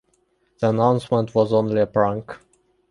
The 0.59 0.69
announcement 0.69 1.35
was 1.35 1.53
only 1.53 1.79
a 1.79 1.85
prank. 1.85 2.35